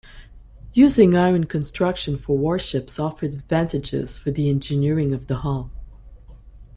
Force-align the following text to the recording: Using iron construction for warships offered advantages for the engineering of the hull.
Using 0.73 1.15
iron 1.15 1.43
construction 1.43 2.17
for 2.17 2.35
warships 2.35 2.97
offered 2.97 3.33
advantages 3.35 4.17
for 4.17 4.31
the 4.31 4.49
engineering 4.49 5.13
of 5.13 5.27
the 5.27 5.35
hull. 5.41 5.69